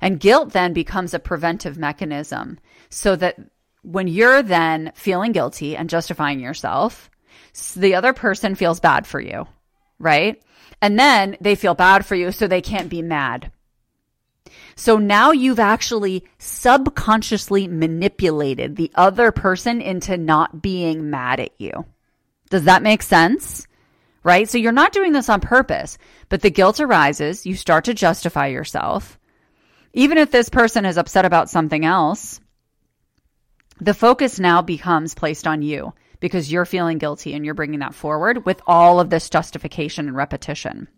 And 0.00 0.18
guilt 0.18 0.52
then 0.52 0.72
becomes 0.72 1.14
a 1.14 1.18
preventive 1.18 1.78
mechanism 1.78 2.58
so 2.88 3.14
that 3.16 3.36
when 3.84 4.08
you're 4.08 4.42
then 4.42 4.92
feeling 4.94 5.32
guilty 5.32 5.76
and 5.76 5.88
justifying 5.90 6.40
yourself, 6.40 7.10
the 7.76 7.94
other 7.94 8.12
person 8.12 8.54
feels 8.54 8.80
bad 8.80 9.06
for 9.06 9.20
you, 9.20 9.46
right? 9.98 10.42
And 10.80 10.98
then 10.98 11.36
they 11.40 11.54
feel 11.54 11.74
bad 11.74 12.04
for 12.04 12.14
you, 12.14 12.32
so 12.32 12.46
they 12.46 12.62
can't 12.62 12.88
be 12.88 13.02
mad. 13.02 13.52
So 14.76 14.98
now 14.98 15.30
you've 15.30 15.60
actually 15.60 16.24
subconsciously 16.38 17.68
manipulated 17.68 18.74
the 18.74 18.90
other 18.94 19.30
person 19.30 19.80
into 19.80 20.16
not 20.16 20.60
being 20.60 21.10
mad 21.10 21.40
at 21.40 21.52
you. 21.58 21.84
Does 22.50 22.64
that 22.64 22.82
make 22.82 23.02
sense? 23.02 23.66
Right? 24.22 24.48
So 24.48 24.58
you're 24.58 24.72
not 24.72 24.92
doing 24.92 25.12
this 25.12 25.28
on 25.28 25.40
purpose, 25.40 25.98
but 26.28 26.40
the 26.40 26.50
guilt 26.50 26.80
arises. 26.80 27.46
You 27.46 27.54
start 27.54 27.84
to 27.84 27.94
justify 27.94 28.48
yourself. 28.48 29.18
Even 29.92 30.18
if 30.18 30.30
this 30.30 30.48
person 30.48 30.86
is 30.86 30.96
upset 30.96 31.24
about 31.24 31.50
something 31.50 31.84
else, 31.84 32.40
the 33.80 33.94
focus 33.94 34.38
now 34.38 34.62
becomes 34.62 35.14
placed 35.14 35.46
on 35.46 35.62
you 35.62 35.92
because 36.20 36.50
you're 36.50 36.64
feeling 36.64 36.98
guilty 36.98 37.34
and 37.34 37.44
you're 37.44 37.54
bringing 37.54 37.80
that 37.80 37.94
forward 37.94 38.46
with 38.46 38.62
all 38.66 39.00
of 39.00 39.10
this 39.10 39.28
justification 39.28 40.08
and 40.08 40.16
repetition. 40.16 40.88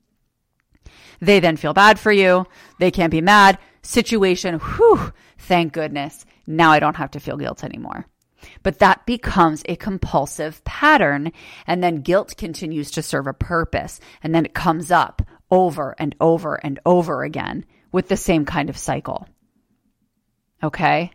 They 1.21 1.41
then 1.41 1.57
feel 1.57 1.73
bad 1.73 1.99
for 1.99 2.13
you. 2.13 2.47
They 2.79 2.91
can't 2.91 3.11
be 3.11 3.21
mad. 3.21 3.59
Situation, 3.83 4.59
whew, 4.59 5.13
thank 5.39 5.73
goodness. 5.73 6.27
Now 6.47 6.73
I 6.73 6.79
don't 6.79 6.97
have 6.97 7.13
to 7.13 7.21
feel 7.21 7.37
guilt 7.37 7.65
anymore. 7.65 8.07
But 8.63 8.79
that 8.81 9.07
becomes 9.07 9.63
a 9.67 9.77
compulsive 9.77 10.63
pattern. 10.65 11.33
And 11.67 11.83
then 11.83 12.03
guilt 12.03 12.37
continues 12.37 12.91
to 12.93 13.03
serve 13.03 13.27
a 13.27 13.33
purpose. 13.33 14.01
And 14.23 14.35
then 14.35 14.45
it 14.45 14.55
comes 14.55 14.91
up 14.91 15.23
over 15.51 15.95
and 15.99 16.15
over 16.21 16.57
and 16.57 16.79
over 16.85 17.25
again 17.25 17.65
with 17.93 18.09
the 18.09 18.17
same 18.17 18.45
kind 18.45 18.69
of 18.69 18.77
cycle. 18.77 19.27
Okay. 20.63 21.11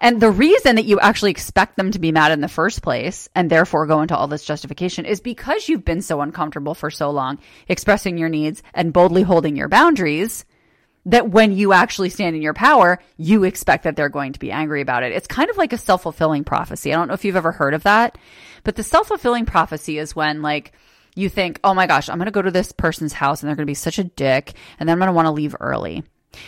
And 0.00 0.20
the 0.20 0.30
reason 0.30 0.76
that 0.76 0.84
you 0.84 1.00
actually 1.00 1.30
expect 1.30 1.76
them 1.76 1.90
to 1.90 1.98
be 1.98 2.12
mad 2.12 2.32
in 2.32 2.40
the 2.40 2.48
first 2.48 2.82
place 2.82 3.28
and 3.34 3.50
therefore 3.50 3.86
go 3.86 4.02
into 4.02 4.16
all 4.16 4.28
this 4.28 4.44
justification 4.44 5.04
is 5.04 5.20
because 5.20 5.68
you've 5.68 5.84
been 5.84 6.02
so 6.02 6.20
uncomfortable 6.20 6.74
for 6.74 6.90
so 6.90 7.10
long 7.10 7.38
expressing 7.68 8.18
your 8.18 8.28
needs 8.28 8.62
and 8.74 8.92
boldly 8.92 9.22
holding 9.22 9.56
your 9.56 9.68
boundaries 9.68 10.44
that 11.06 11.28
when 11.28 11.52
you 11.52 11.72
actually 11.72 12.10
stand 12.10 12.36
in 12.36 12.42
your 12.42 12.54
power, 12.54 13.00
you 13.16 13.44
expect 13.44 13.84
that 13.84 13.96
they're 13.96 14.08
going 14.08 14.32
to 14.32 14.38
be 14.38 14.52
angry 14.52 14.80
about 14.80 15.02
it. 15.02 15.12
It's 15.12 15.26
kind 15.26 15.50
of 15.50 15.56
like 15.56 15.72
a 15.72 15.78
self 15.78 16.02
fulfilling 16.02 16.44
prophecy. 16.44 16.92
I 16.92 16.96
don't 16.96 17.08
know 17.08 17.14
if 17.14 17.24
you've 17.24 17.36
ever 17.36 17.52
heard 17.52 17.74
of 17.74 17.82
that, 17.82 18.18
but 18.62 18.76
the 18.76 18.84
self 18.84 19.08
fulfilling 19.08 19.46
prophecy 19.46 19.98
is 19.98 20.14
when 20.14 20.42
like, 20.42 20.72
you 21.14 21.28
think, 21.28 21.60
oh 21.62 21.74
my 21.74 21.86
gosh, 21.86 22.08
I'm 22.08 22.18
going 22.18 22.26
to 22.26 22.32
go 22.32 22.42
to 22.42 22.50
this 22.50 22.72
person's 22.72 23.12
house 23.12 23.42
and 23.42 23.48
they're 23.48 23.56
going 23.56 23.66
to 23.66 23.70
be 23.70 23.74
such 23.74 23.98
a 23.98 24.04
dick 24.04 24.54
and 24.78 24.88
then 24.88 24.94
I'm 24.94 24.98
going 24.98 25.08
to 25.08 25.12
want 25.12 25.26
to 25.26 25.32
leave 25.32 25.54
early. 25.60 26.04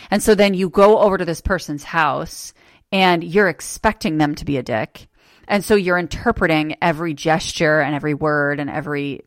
And 0.09 0.23
so 0.23 0.33
then 0.33 0.53
you 0.53 0.69
go 0.69 0.99
over 0.99 1.17
to 1.17 1.25
this 1.25 1.41
person's 1.41 1.83
house 1.83 2.53
and 2.95 3.25
you're 3.25 3.49
expecting 3.49 4.17
them 4.17 4.35
to 4.35 4.45
be 4.45 4.55
a 4.55 4.63
dick. 4.63 5.09
And 5.49 5.65
so 5.65 5.75
you're 5.75 5.97
interpreting 5.97 6.77
every 6.81 7.13
gesture 7.13 7.81
and 7.81 7.93
every 7.93 8.13
word 8.13 8.61
and 8.61 8.69
every 8.69 9.25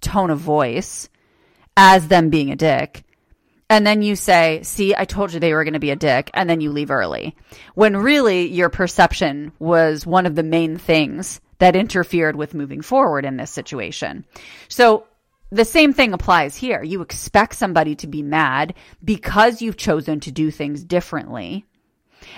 tone 0.00 0.30
of 0.30 0.38
voice 0.38 1.08
as 1.76 2.06
them 2.06 2.30
being 2.30 2.52
a 2.52 2.56
dick. 2.56 3.02
And 3.68 3.84
then 3.84 4.02
you 4.02 4.14
say, 4.14 4.60
see, 4.62 4.94
I 4.96 5.04
told 5.04 5.32
you 5.32 5.40
they 5.40 5.52
were 5.52 5.64
going 5.64 5.74
to 5.74 5.80
be 5.80 5.90
a 5.90 5.96
dick. 5.96 6.30
And 6.32 6.48
then 6.48 6.60
you 6.60 6.70
leave 6.70 6.92
early. 6.92 7.34
When 7.74 7.96
really 7.96 8.46
your 8.52 8.68
perception 8.68 9.50
was 9.58 10.06
one 10.06 10.24
of 10.24 10.36
the 10.36 10.44
main 10.44 10.78
things 10.78 11.40
that 11.58 11.74
interfered 11.74 12.36
with 12.36 12.54
moving 12.54 12.82
forward 12.82 13.24
in 13.24 13.36
this 13.36 13.50
situation. 13.50 14.26
So 14.68 15.08
the 15.50 15.64
same 15.64 15.92
thing 15.92 16.12
applies 16.12 16.54
here. 16.54 16.84
You 16.84 17.02
expect 17.02 17.56
somebody 17.56 17.96
to 17.96 18.06
be 18.06 18.22
mad 18.22 18.74
because 19.02 19.60
you've 19.60 19.76
chosen 19.76 20.20
to 20.20 20.30
do 20.30 20.52
things 20.52 20.84
differently. 20.84 21.64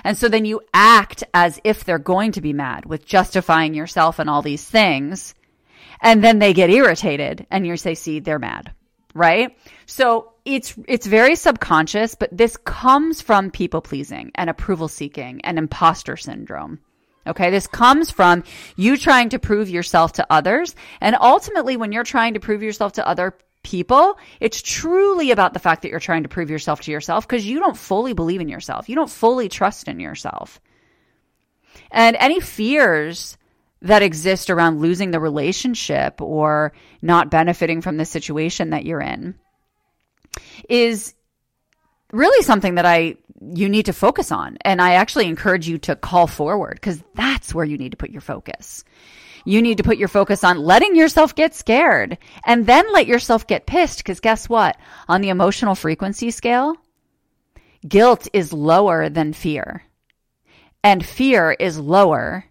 And 0.05 0.17
so 0.17 0.29
then 0.29 0.45
you 0.45 0.61
act 0.73 1.25
as 1.35 1.61
if 1.65 1.85
they're 1.85 1.99
going 1.99 2.33
to 2.33 2.41
be 2.41 2.53
mad 2.53 2.87
with 2.87 3.07
justifying 3.07 3.75
yourself 3.75 4.19
and 4.19 4.31
all 4.31 4.43
these 4.43 4.65
things. 4.65 5.35
And 6.01 6.25
then 6.25 6.39
they 6.39 6.53
get 6.53 6.71
irritated 6.71 7.47
and 7.51 7.67
you 7.67 7.77
say, 7.77 7.95
see, 7.95 8.21
they're 8.21 8.39
mad. 8.39 8.73
Right? 9.15 9.57
So 9.87 10.33
it's, 10.45 10.75
it's 10.87 11.07
very 11.07 11.37
subconscious, 11.37 12.15
but 12.15 12.37
this 12.37 12.57
comes 12.57 13.21
from 13.21 13.51
people 13.51 13.81
pleasing 13.81 14.31
and 14.35 14.49
approval 14.49 14.89
seeking 14.89 15.41
and 15.43 15.59
imposter 15.59 16.17
syndrome. 16.17 16.79
Okay. 17.27 17.51
This 17.51 17.67
comes 17.67 18.11
from 18.11 18.45
you 18.77 18.97
trying 18.97 19.29
to 19.31 19.39
prove 19.39 19.69
yourself 19.69 20.15
to 20.15 20.27
others. 20.31 20.75
And 21.01 21.17
ultimately, 21.21 21.77
when 21.77 21.93
you're 21.93 22.03
trying 22.03 22.35
to 22.35 22.41
prove 22.41 22.63
yourself 22.63 22.95
to 22.95 23.07
other 23.07 23.37
people, 23.63 24.19
it's 24.41 24.63
truly 24.63 25.31
about 25.31 25.53
the 25.53 25.59
fact 25.59 25.83
that 25.83 25.91
you're 25.91 26.01
trying 26.01 26.23
to 26.23 26.29
prove 26.29 26.51
yourself 26.51 26.81
to 26.83 26.91
yourself 26.91 27.27
because 27.27 27.47
you 27.47 27.59
don't 27.59 27.77
fully 27.77 28.13
believe 28.13 28.41
in 28.41 28.49
yourself. 28.49 28.89
You 28.89 28.95
don't 28.95 29.11
fully 29.11 29.49
trust 29.49 29.89
in 29.89 30.01
yourself. 30.01 30.61
And 31.91 32.17
any 32.19 32.41
fears 32.41 33.37
that 33.83 34.03
exist 34.03 34.51
around 34.51 34.81
losing 34.81 35.11
the 35.11 35.21
relationship 35.21 36.21
or 36.21 36.73
not 37.01 37.31
benefiting 37.31 37.81
from 37.81 37.97
the 37.97 38.05
situation 38.05 38.71
that 38.71 38.85
you're 38.85 39.01
in 39.01 39.35
is 40.69 41.15
really 42.13 42.43
something 42.45 42.75
that 42.75 42.87
I 42.87 43.17
you 43.41 43.71
need 43.71 43.87
to 43.87 43.95
focus 43.95 44.33
on 44.33 44.59
and 44.63 44.83
I 44.83 44.95
actually 44.95 45.27
encourage 45.27 45.67
you 45.67 45.79
to 45.79 45.97
call 45.97 46.27
forward 46.27 46.75
because 46.75 47.03
that's 47.15 47.55
where 47.55 47.65
you 47.65 47.79
need 47.79 47.93
to 47.93 47.97
put 47.97 48.11
your 48.11 48.21
focus. 48.21 48.85
You 49.45 49.63
need 49.63 49.79
to 49.79 49.83
put 49.83 49.99
your 49.99 50.09
focus 50.09 50.45
on 50.45 50.59
letting 50.59 50.97
yourself 50.97 51.35
get 51.35 51.55
scared 51.55 52.19
and 52.45 52.67
then 52.67 52.93
let 52.93 53.07
yourself 53.07 53.47
get 53.47 53.67
pissed. 53.67 53.99
Because 53.99 54.21
guess 54.21 54.49
what? 54.49 54.77
On 55.09 55.21
the 55.21 55.31
emotional 55.31 55.75
frequency 55.75 56.31
scale, 56.31 56.75
guilt 57.87 58.29
is 58.33 58.53
lower 58.53 59.09
than 59.09 59.33
fear, 59.33 59.83
and 60.85 61.05
fear 61.05 61.53
is 61.53 61.79
lower 61.79 62.45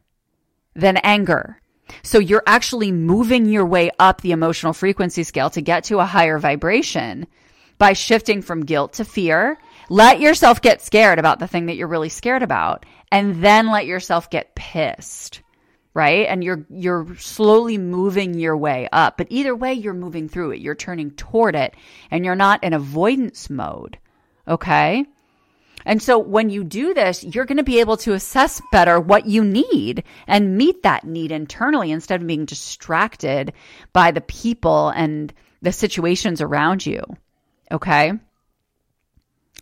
than 0.75 0.97
anger. 0.97 1.61
So 2.03 2.19
you're 2.19 2.43
actually 2.45 2.91
moving 2.91 3.45
your 3.45 3.65
way 3.65 3.91
up 3.99 4.21
the 4.21 4.31
emotional 4.31 4.73
frequency 4.73 5.23
scale 5.23 5.49
to 5.51 5.61
get 5.61 5.85
to 5.85 5.99
a 5.99 6.05
higher 6.05 6.37
vibration 6.37 7.27
by 7.77 7.93
shifting 7.93 8.41
from 8.41 8.65
guilt 8.65 8.93
to 8.93 9.05
fear. 9.05 9.57
Let 9.89 10.19
yourself 10.19 10.61
get 10.61 10.83
scared 10.83 11.17
about 11.17 11.39
the 11.39 11.47
thing 11.47 11.65
that 11.65 11.77
you're 11.77 11.87
really 11.87 12.09
scared 12.09 12.43
about 12.43 12.85
and 13.11 13.43
then 13.43 13.71
let 13.71 13.87
yourself 13.87 14.29
get 14.29 14.53
pissed 14.53 15.41
right? 15.93 16.27
And 16.27 16.43
you're 16.43 16.65
you're 16.69 17.15
slowly 17.17 17.77
moving 17.77 18.35
your 18.35 18.55
way 18.57 18.87
up. 18.91 19.17
But 19.17 19.27
either 19.29 19.55
way, 19.55 19.73
you're 19.73 19.93
moving 19.93 20.29
through 20.29 20.51
it. 20.51 20.61
You're 20.61 20.75
turning 20.75 21.11
toward 21.11 21.55
it 21.55 21.73
and 22.11 22.23
you're 22.23 22.35
not 22.35 22.63
in 22.63 22.73
avoidance 22.73 23.49
mode. 23.49 23.97
Okay? 24.47 25.05
And 25.85 26.01
so 26.01 26.19
when 26.19 26.49
you 26.49 26.63
do 26.63 26.93
this, 26.93 27.23
you're 27.23 27.45
going 27.45 27.57
to 27.57 27.63
be 27.63 27.79
able 27.79 27.97
to 27.97 28.13
assess 28.13 28.61
better 28.71 28.99
what 28.99 29.25
you 29.25 29.43
need 29.43 30.03
and 30.27 30.57
meet 30.57 30.83
that 30.83 31.05
need 31.05 31.31
internally 31.31 31.91
instead 31.91 32.21
of 32.21 32.27
being 32.27 32.45
distracted 32.45 33.53
by 33.93 34.11
the 34.11 34.21
people 34.21 34.89
and 34.89 35.33
the 35.61 35.71
situations 35.71 36.41
around 36.41 36.85
you. 36.85 37.01
Okay? 37.71 38.13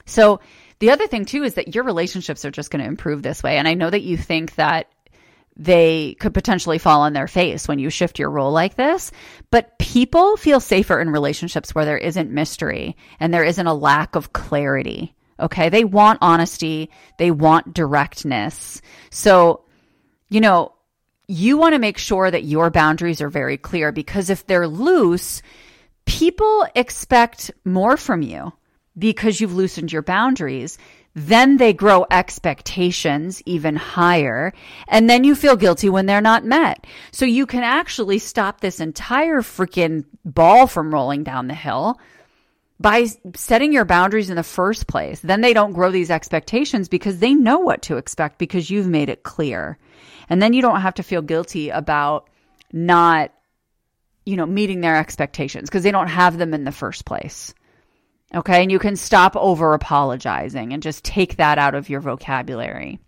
So 0.05 0.39
the 0.79 0.91
other 0.91 1.07
thing 1.07 1.25
too 1.25 1.43
is 1.43 1.55
that 1.55 1.75
your 1.75 1.83
relationships 1.83 2.45
are 2.45 2.51
just 2.51 2.71
going 2.71 2.81
to 2.81 2.87
improve 2.87 3.21
this 3.21 3.43
way. 3.43 3.57
And 3.57 3.67
I 3.67 3.75
know 3.75 3.89
that 3.89 4.03
you 4.03 4.17
think 4.17 4.55
that 4.55 4.87
they 5.57 6.15
could 6.19 6.33
potentially 6.33 6.77
fall 6.77 7.01
on 7.01 7.13
their 7.13 7.27
face 7.27 7.67
when 7.67 7.79
you 7.79 7.89
shift 7.89 8.19
your 8.19 8.29
role 8.29 8.51
like 8.51 8.75
this. 8.75 9.11
But 9.49 9.77
people 9.79 10.37
feel 10.37 10.59
safer 10.59 10.99
in 10.99 11.09
relationships 11.09 11.73
where 11.73 11.85
there 11.85 11.97
isn't 11.97 12.31
mystery 12.31 12.95
and 13.19 13.33
there 13.33 13.43
isn't 13.43 13.67
a 13.67 13.73
lack 13.73 14.15
of 14.15 14.33
clarity. 14.33 15.15
Okay. 15.39 15.69
They 15.69 15.83
want 15.83 16.19
honesty. 16.21 16.91
They 17.17 17.31
want 17.31 17.73
directness. 17.73 18.81
So, 19.09 19.65
you 20.29 20.41
know, 20.41 20.73
you 21.27 21.57
want 21.57 21.73
to 21.73 21.79
make 21.79 21.97
sure 21.97 22.29
that 22.29 22.43
your 22.43 22.69
boundaries 22.69 23.21
are 23.21 23.29
very 23.29 23.57
clear 23.57 23.91
because 23.91 24.29
if 24.29 24.45
they're 24.45 24.67
loose, 24.67 25.41
people 26.05 26.65
expect 26.75 27.51
more 27.65 27.97
from 27.97 28.21
you 28.21 28.53
because 28.97 29.39
you've 29.39 29.53
loosened 29.53 29.91
your 29.91 30.01
boundaries. 30.01 30.77
Then 31.17 31.57
they 31.57 31.73
grow 31.73 32.05
expectations 32.11 33.41
even 33.47 33.75
higher. 33.75 34.53
And 34.87 35.09
then 35.09 35.23
you 35.23 35.33
feel 35.33 35.55
guilty 35.55 35.89
when 35.89 36.05
they're 36.05 36.21
not 36.21 36.45
met. 36.45 36.85
So 37.11 37.25
you 37.25 37.47
can 37.47 37.63
actually 37.63 38.19
stop 38.19 38.61
this 38.61 38.79
entire 38.79 39.41
freaking 39.41 40.05
ball 40.23 40.67
from 40.67 40.93
rolling 40.93 41.23
down 41.23 41.47
the 41.47 41.55
hill 41.55 41.99
by 42.79 43.07
setting 43.35 43.73
your 43.73 43.83
boundaries 43.83 44.29
in 44.29 44.35
the 44.35 44.43
first 44.43 44.85
place. 44.85 45.19
Then 45.19 45.41
they 45.41 45.53
don't 45.53 45.73
grow 45.73 45.89
these 45.89 46.11
expectations 46.11 46.87
because 46.87 47.17
they 47.17 47.33
know 47.33 47.61
what 47.61 47.81
to 47.83 47.97
expect 47.97 48.37
because 48.37 48.69
you've 48.69 48.85
made 48.85 49.09
it 49.09 49.23
clear. 49.23 49.79
And 50.29 50.39
then 50.39 50.53
you 50.53 50.61
don't 50.61 50.81
have 50.81 50.93
to 50.95 51.03
feel 51.03 51.23
guilty 51.23 51.69
about 51.69 52.29
not, 52.71 53.31
you 54.23 54.35
know, 54.35 54.45
meeting 54.45 54.81
their 54.81 54.97
expectations 54.97 55.67
because 55.67 55.81
they 55.81 55.89
don't 55.89 56.09
have 56.09 56.37
them 56.37 56.53
in 56.53 56.63
the 56.63 56.71
first 56.71 57.05
place. 57.05 57.55
Okay. 58.33 58.61
And 58.61 58.71
you 58.71 58.79
can 58.79 58.95
stop 58.95 59.35
over 59.35 59.73
apologizing 59.73 60.73
and 60.73 60.83
just 60.83 61.05
take 61.05 61.37
that 61.37 61.57
out 61.57 61.75
of 61.75 61.89
your 61.89 62.01
vocabulary. 62.01 62.99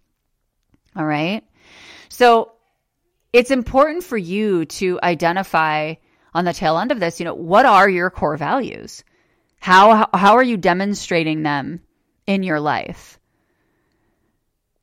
All 0.95 1.05
right. 1.05 1.43
So 2.09 2.53
it's 3.31 3.51
important 3.51 4.03
for 4.03 4.17
you 4.17 4.65
to 4.65 4.99
identify 5.03 5.95
on 6.33 6.45
the 6.45 6.53
tail 6.53 6.77
end 6.77 6.91
of 6.91 6.99
this, 6.99 7.19
you 7.19 7.25
know, 7.25 7.33
what 7.33 7.65
are 7.65 7.89
your 7.89 8.09
core 8.09 8.37
values? 8.37 9.03
How, 9.59 10.09
how 10.13 10.35
are 10.35 10.43
you 10.43 10.57
demonstrating 10.57 11.43
them 11.43 11.81
in 12.25 12.43
your 12.43 12.59
life? 12.59 13.19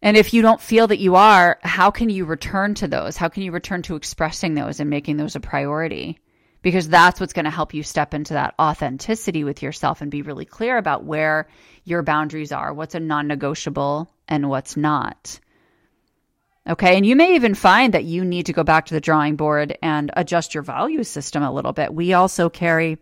And 0.02 0.16
if 0.16 0.34
you 0.34 0.42
don't 0.42 0.60
feel 0.60 0.86
that 0.88 0.98
you 0.98 1.16
are, 1.16 1.58
how 1.62 1.90
can 1.90 2.10
you 2.10 2.26
return 2.26 2.74
to 2.76 2.88
those? 2.88 3.16
How 3.16 3.28
can 3.28 3.42
you 3.42 3.52
return 3.52 3.82
to 3.82 3.96
expressing 3.96 4.54
those 4.54 4.78
and 4.78 4.90
making 4.90 5.16
those 5.16 5.34
a 5.34 5.40
priority? 5.40 6.20
Because 6.66 6.88
that's 6.88 7.20
what's 7.20 7.32
going 7.32 7.44
to 7.44 7.50
help 7.52 7.74
you 7.74 7.84
step 7.84 8.12
into 8.12 8.34
that 8.34 8.56
authenticity 8.58 9.44
with 9.44 9.62
yourself 9.62 10.00
and 10.00 10.10
be 10.10 10.22
really 10.22 10.44
clear 10.44 10.78
about 10.78 11.04
where 11.04 11.46
your 11.84 12.02
boundaries 12.02 12.50
are, 12.50 12.74
what's 12.74 12.96
a 12.96 12.98
non 12.98 13.28
negotiable 13.28 14.10
and 14.26 14.50
what's 14.50 14.76
not. 14.76 15.38
Okay. 16.68 16.96
And 16.96 17.06
you 17.06 17.14
may 17.14 17.36
even 17.36 17.54
find 17.54 17.94
that 17.94 18.02
you 18.02 18.24
need 18.24 18.46
to 18.46 18.52
go 18.52 18.64
back 18.64 18.86
to 18.86 18.94
the 18.94 19.00
drawing 19.00 19.36
board 19.36 19.78
and 19.80 20.10
adjust 20.16 20.54
your 20.54 20.64
value 20.64 21.04
system 21.04 21.44
a 21.44 21.52
little 21.52 21.72
bit. 21.72 21.94
We 21.94 22.14
also 22.14 22.50
carry 22.50 22.98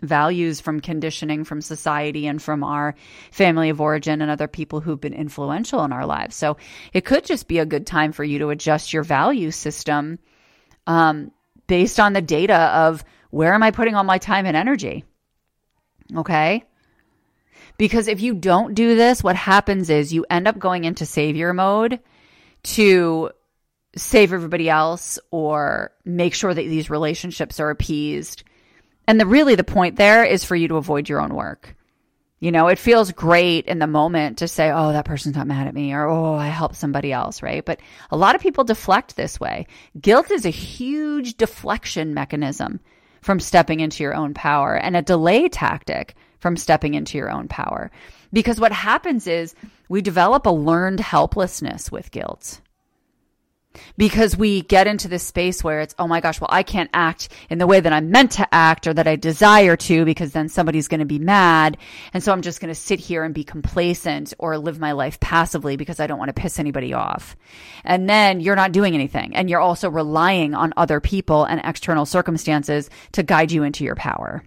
values 0.00 0.60
from 0.60 0.78
conditioning 0.78 1.42
from 1.42 1.62
society 1.62 2.28
and 2.28 2.40
from 2.40 2.62
our 2.62 2.94
family 3.32 3.70
of 3.70 3.80
origin 3.80 4.22
and 4.22 4.30
other 4.30 4.46
people 4.46 4.78
who've 4.78 5.00
been 5.00 5.14
influential 5.14 5.82
in 5.82 5.90
our 5.90 6.06
lives. 6.06 6.36
So 6.36 6.58
it 6.92 7.04
could 7.04 7.24
just 7.24 7.48
be 7.48 7.58
a 7.58 7.66
good 7.66 7.88
time 7.88 8.12
for 8.12 8.22
you 8.22 8.38
to 8.38 8.50
adjust 8.50 8.92
your 8.92 9.02
value 9.02 9.50
system 9.50 10.20
um, 10.86 11.32
based 11.66 12.00
on 12.00 12.12
the 12.12 12.22
data 12.22 12.56
of 12.56 13.04
where 13.30 13.54
am 13.54 13.62
I 13.62 13.70
putting 13.70 13.94
all 13.94 14.04
my 14.04 14.18
time 14.18 14.46
and 14.46 14.56
energy? 14.56 15.04
Okay. 16.16 16.64
Because 17.76 18.08
if 18.08 18.20
you 18.20 18.34
don't 18.34 18.74
do 18.74 18.94
this, 18.94 19.24
what 19.24 19.36
happens 19.36 19.90
is 19.90 20.12
you 20.12 20.24
end 20.30 20.46
up 20.46 20.58
going 20.58 20.84
into 20.84 21.06
savior 21.06 21.52
mode 21.52 22.00
to 22.64 23.30
save 23.96 24.32
everybody 24.32 24.68
else 24.68 25.18
or 25.30 25.92
make 26.04 26.34
sure 26.34 26.52
that 26.52 26.62
these 26.62 26.90
relationships 26.90 27.60
are 27.60 27.70
appeased. 27.70 28.44
And 29.06 29.20
the 29.20 29.26
really 29.26 29.54
the 29.54 29.64
point 29.64 29.96
there 29.96 30.24
is 30.24 30.44
for 30.44 30.56
you 30.56 30.68
to 30.68 30.76
avoid 30.76 31.08
your 31.08 31.20
own 31.20 31.34
work. 31.34 31.73
You 32.44 32.52
know, 32.52 32.68
it 32.68 32.78
feels 32.78 33.10
great 33.10 33.64
in 33.64 33.78
the 33.78 33.86
moment 33.86 34.36
to 34.38 34.48
say, 34.48 34.70
oh, 34.70 34.92
that 34.92 35.06
person's 35.06 35.34
not 35.34 35.46
mad 35.46 35.66
at 35.66 35.72
me, 35.72 35.94
or 35.94 36.04
oh, 36.04 36.34
I 36.34 36.48
helped 36.48 36.76
somebody 36.76 37.10
else, 37.10 37.42
right? 37.42 37.64
But 37.64 37.80
a 38.10 38.18
lot 38.18 38.34
of 38.34 38.42
people 38.42 38.64
deflect 38.64 39.16
this 39.16 39.40
way. 39.40 39.66
Guilt 39.98 40.30
is 40.30 40.44
a 40.44 40.50
huge 40.50 41.38
deflection 41.38 42.12
mechanism 42.12 42.80
from 43.22 43.40
stepping 43.40 43.80
into 43.80 44.02
your 44.02 44.14
own 44.14 44.34
power 44.34 44.76
and 44.76 44.94
a 44.94 45.00
delay 45.00 45.48
tactic 45.48 46.16
from 46.38 46.58
stepping 46.58 46.92
into 46.92 47.16
your 47.16 47.30
own 47.30 47.48
power. 47.48 47.90
Because 48.30 48.60
what 48.60 48.72
happens 48.72 49.26
is 49.26 49.54
we 49.88 50.02
develop 50.02 50.44
a 50.44 50.50
learned 50.50 51.00
helplessness 51.00 51.90
with 51.90 52.10
guilt. 52.10 52.60
Because 53.96 54.36
we 54.36 54.62
get 54.62 54.86
into 54.86 55.08
this 55.08 55.22
space 55.22 55.62
where 55.62 55.80
it's, 55.80 55.94
oh 55.98 56.06
my 56.06 56.20
gosh, 56.20 56.40
well, 56.40 56.50
I 56.50 56.62
can't 56.62 56.90
act 56.92 57.28
in 57.50 57.58
the 57.58 57.66
way 57.66 57.80
that 57.80 57.92
I'm 57.92 58.10
meant 58.10 58.32
to 58.32 58.54
act 58.54 58.86
or 58.86 58.94
that 58.94 59.08
I 59.08 59.16
desire 59.16 59.76
to 59.76 60.04
because 60.04 60.32
then 60.32 60.48
somebody's 60.48 60.88
going 60.88 61.00
to 61.00 61.06
be 61.06 61.18
mad. 61.18 61.76
And 62.12 62.22
so 62.22 62.32
I'm 62.32 62.42
just 62.42 62.60
going 62.60 62.72
to 62.72 62.74
sit 62.74 63.00
here 63.00 63.24
and 63.24 63.34
be 63.34 63.44
complacent 63.44 64.34
or 64.38 64.58
live 64.58 64.78
my 64.78 64.92
life 64.92 65.20
passively 65.20 65.76
because 65.76 66.00
I 66.00 66.06
don't 66.06 66.18
want 66.18 66.34
to 66.34 66.40
piss 66.40 66.58
anybody 66.58 66.92
off. 66.92 67.36
And 67.84 68.08
then 68.08 68.40
you're 68.40 68.56
not 68.56 68.72
doing 68.72 68.94
anything. 68.94 69.34
And 69.34 69.50
you're 69.50 69.60
also 69.60 69.90
relying 69.90 70.54
on 70.54 70.74
other 70.76 71.00
people 71.00 71.44
and 71.44 71.60
external 71.64 72.06
circumstances 72.06 72.90
to 73.12 73.22
guide 73.22 73.52
you 73.52 73.62
into 73.62 73.84
your 73.84 73.96
power 73.96 74.42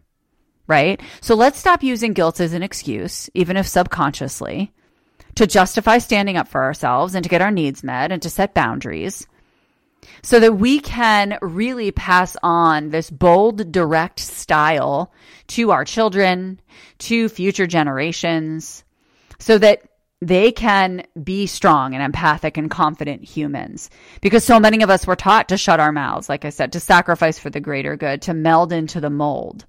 right? 0.67 1.01
So 1.21 1.33
let's 1.35 1.57
stop 1.57 1.81
using 1.81 2.13
guilt 2.13 2.39
as 2.39 2.53
an 2.53 2.61
excuse, 2.61 3.29
even 3.33 3.57
if 3.57 3.67
subconsciously, 3.67 4.73
to 5.37 5.47
justify 5.47 5.99
standing 5.99 6.35
up 6.35 6.47
for 6.47 6.63
ourselves 6.63 7.15
and 7.15 7.23
to 7.23 7.29
get 7.29 7.41
our 7.41 7.51
needs 7.51 7.83
met 7.83 8.11
and 8.11 8.21
to 8.21 8.29
set 8.29 8.53
boundaries 8.53 9.27
so 10.23 10.39
that 10.39 10.57
we 10.57 10.79
can 10.79 11.37
really 11.41 11.91
pass 11.91 12.35
on 12.41 12.89
this 12.89 13.09
bold, 13.09 13.71
direct 13.71 14.19
style 14.19 15.11
to 15.47 15.71
our 15.71 15.85
children, 15.85 16.59
to 16.97 17.29
future 17.29 17.67
generations, 17.67 18.83
so 19.37 19.57
that 19.57 19.83
they 20.21 20.51
can 20.51 21.05
be 21.23 21.45
strong 21.45 21.93
and 21.93 22.01
empathic 22.01 22.57
and 22.57 22.71
confident 22.71 23.23
humans. 23.23 23.91
Because 24.21 24.43
so 24.43 24.59
many 24.59 24.81
of 24.81 24.89
us 24.89 25.05
were 25.05 25.15
taught 25.15 25.49
to 25.49 25.57
shut 25.57 25.79
our 25.79 25.91
mouths, 25.91 26.29
like 26.29 26.45
I 26.45 26.49
said, 26.49 26.71
to 26.73 26.79
sacrifice 26.79 27.37
for 27.37 27.51
the 27.51 27.59
greater 27.59 27.95
good, 27.95 28.23
to 28.23 28.33
meld 28.33 28.73
into 28.73 28.99
the 28.99 29.11
mold 29.11 29.65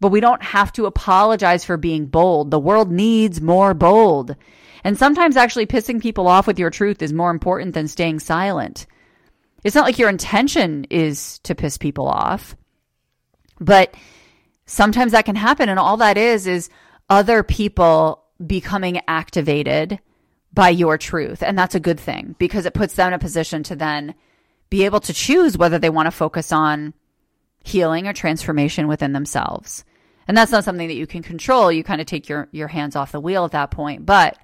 but 0.00 0.10
we 0.10 0.20
don't 0.20 0.42
have 0.42 0.72
to 0.72 0.86
apologize 0.86 1.64
for 1.64 1.76
being 1.76 2.04
bold. 2.04 2.50
The 2.50 2.58
world 2.58 2.90
needs 2.90 3.40
more 3.40 3.74
bold. 3.74 4.36
And 4.84 4.98
sometimes 4.98 5.36
actually 5.36 5.66
pissing 5.66 6.00
people 6.00 6.28
off 6.28 6.46
with 6.46 6.58
your 6.58 6.70
truth 6.70 7.00
is 7.02 7.12
more 7.12 7.30
important 7.30 7.72
than 7.74 7.88
staying 7.88 8.20
silent. 8.20 8.86
It's 9.64 9.74
not 9.74 9.86
like 9.86 9.98
your 9.98 10.10
intention 10.10 10.84
is 10.90 11.38
to 11.40 11.54
piss 11.54 11.78
people 11.78 12.06
off, 12.06 12.54
but 13.58 13.94
sometimes 14.66 15.12
that 15.12 15.24
can 15.24 15.36
happen. 15.36 15.70
And 15.70 15.78
all 15.78 15.96
that 15.96 16.18
is, 16.18 16.46
is 16.46 16.68
other 17.08 17.42
people 17.42 18.22
becoming 18.46 19.00
activated 19.08 19.98
by 20.52 20.68
your 20.68 20.98
truth. 20.98 21.42
And 21.42 21.58
that's 21.58 21.74
a 21.74 21.80
good 21.80 21.98
thing 21.98 22.36
because 22.38 22.66
it 22.66 22.74
puts 22.74 22.94
them 22.94 23.08
in 23.08 23.14
a 23.14 23.18
position 23.18 23.62
to 23.64 23.76
then 23.76 24.14
be 24.68 24.84
able 24.84 25.00
to 25.00 25.12
choose 25.12 25.56
whether 25.56 25.78
they 25.78 25.90
want 25.90 26.06
to 26.06 26.10
focus 26.10 26.52
on 26.52 26.92
healing 27.64 28.06
or 28.06 28.12
transformation 28.12 28.86
within 28.86 29.12
themselves. 29.12 29.84
And 30.28 30.36
that's 30.36 30.52
not 30.52 30.64
something 30.64 30.88
that 30.88 30.94
you 30.94 31.06
can 31.06 31.22
control. 31.22 31.72
You 31.72 31.84
kind 31.84 32.00
of 32.00 32.06
take 32.06 32.28
your, 32.28 32.48
your 32.52 32.68
hands 32.68 32.96
off 32.96 33.12
the 33.12 33.20
wheel 33.20 33.44
at 33.44 33.52
that 33.52 33.70
point. 33.70 34.06
But 34.06 34.38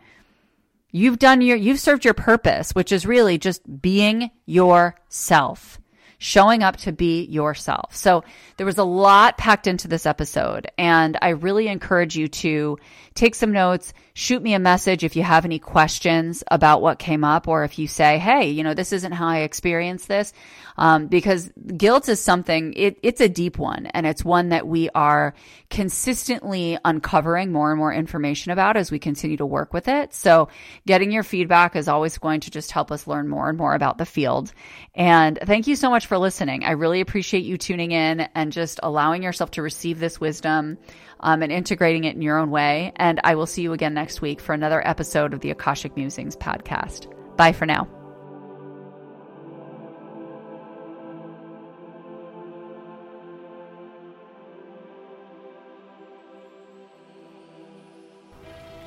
you've 0.93 1.19
done 1.19 1.41
your, 1.41 1.57
you've 1.57 1.81
served 1.81 2.05
your 2.05 2.15
purpose, 2.15 2.73
which 2.73 2.93
is 2.93 3.07
really 3.07 3.39
just 3.39 3.63
being 3.81 4.31
yourself 4.47 5.79
showing 6.21 6.63
up 6.63 6.77
to 6.77 6.93
be 6.93 7.25
yourself. 7.25 7.97
So 7.97 8.23
there 8.59 8.67
was 8.67 8.77
a 8.77 8.85
lot 8.85 9.39
packed 9.39 9.67
into 9.67 9.89
this 9.89 10.05
episode, 10.05 10.71
and 10.77 11.19
I 11.23 11.31
really 11.31 11.67
encourage 11.67 12.15
you 12.15 12.29
to 12.29 12.79
take 13.15 13.35
some 13.35 13.53
notes, 13.53 13.95
shoot 14.21 14.43
me 14.43 14.53
a 14.53 14.59
message 14.59 15.03
if 15.03 15.17
you 15.17 15.23
have 15.23 15.47
any 15.47 15.59
questions 15.59 16.45
about 16.51 16.83
what 16.83 16.99
came 16.99 17.25
up, 17.25 17.49
or 17.49 17.65
if 17.65 17.79
you 17.79 17.89
say, 17.89 18.19
hey, 18.19 18.51
you 18.51 18.63
know, 18.63 18.75
this 18.75 18.93
isn't 18.93 19.13
how 19.13 19.27
I 19.27 19.39
experienced 19.39 20.09
this. 20.09 20.35
Um, 20.77 21.09
because 21.09 21.51
guilt 21.77 22.09
is 22.09 22.21
something, 22.21 22.75
it, 22.75 22.99
it's 23.03 23.21
a 23.21 23.29
deep 23.29 23.59
one, 23.59 23.87
and 23.87 24.07
it's 24.07 24.25
one 24.25 24.51
that 24.51 24.67
we 24.67 24.91
are 24.95 25.35
consistently 25.69 26.79
uncovering 26.85 27.51
more 27.51 27.71
and 27.71 27.79
more 27.79 27.93
information 27.93 28.53
about 28.53 28.77
as 28.77 28.91
we 28.91 28.99
continue 28.99 29.39
to 29.39 29.47
work 29.47 29.73
with 29.73 29.89
it. 29.89 30.15
So 30.15 30.49
getting 30.87 31.11
your 31.11 31.23
feedback 31.23 31.75
is 31.75 31.89
always 31.89 32.19
going 32.19 32.41
to 32.41 32.51
just 32.51 32.73
help 32.73 32.93
us 32.93 33.07
learn 33.07 33.27
more 33.29 33.49
and 33.49 33.57
more 33.57 33.75
about 33.75 33.99
the 33.99 34.07
field. 34.07 34.53
And 34.95 35.39
thank 35.43 35.67
you 35.67 35.77
so 35.77 35.91
much 35.91 36.07
for 36.07 36.19
listening. 36.19 36.65
I 36.65 36.73
really 36.73 37.01
appreciate 37.01 37.45
you 37.45 37.57
tuning 37.57 37.93
in 37.93 38.21
and 38.35 38.53
just 38.53 38.81
allowing 38.83 39.23
yourself 39.23 39.53
to 39.53 39.63
receive 39.63 39.99
this 39.99 40.21
wisdom 40.21 40.79
um, 41.21 41.43
and 41.43 41.53
integrating 41.53 42.05
it 42.05 42.17
in 42.17 42.23
your 42.23 42.39
own 42.39 42.51
way. 42.51 42.93
And 42.97 43.21
I 43.25 43.35
will 43.35 43.47
see 43.47 43.63
you 43.63 43.73
again 43.73 43.95
next 43.95 44.21
week 44.21 44.41
for 44.41 44.53
another 44.53 44.87
episode 44.87 45.33
of 45.33 45.41
the 45.41 45.51
Akashic 45.51 45.97
Musings 45.97 46.37
podcast. 46.37 47.07
Bye 47.37 47.53
for 47.53 47.67
now. 47.67 47.89